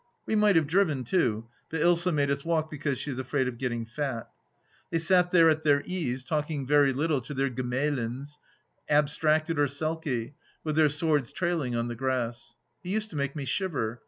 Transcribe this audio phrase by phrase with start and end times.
[0.25, 3.59] We might have driven too, but Ilsa made us walk because she is afraid of
[3.59, 4.31] getting fat.
[4.89, 8.39] They sat there at their ease, talking very little to their Gemahlins,
[8.89, 10.33] abstracted or sulky,
[10.63, 12.55] with their swords trailing on the grass.
[12.83, 13.99] It used to make me shiver.